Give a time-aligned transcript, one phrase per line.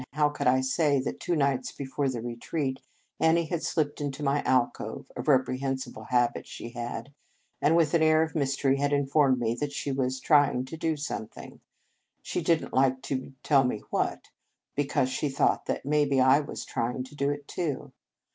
[0.13, 2.79] How could I say that two nights before the retreat,
[3.19, 7.13] Annie had slipped into my alcove, a reprehensible habit she had,
[7.61, 11.59] and, with an air of mystery, had informed me she was "trying to do something,"
[12.23, 14.31] she didn t like to tell me what,
[14.73, 17.91] because she thought that maybe I was trying to do it, too.